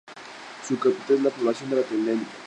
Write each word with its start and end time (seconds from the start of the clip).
Su 0.67 0.79
capital 0.79 1.17
es 1.17 1.21
la 1.21 1.29
población 1.29 1.69
de 1.69 1.75
La 1.75 1.81
Tendida. 1.83 2.25